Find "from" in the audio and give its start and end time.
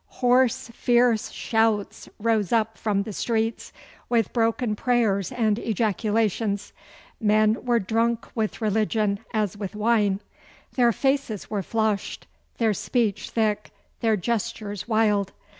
2.75-3.03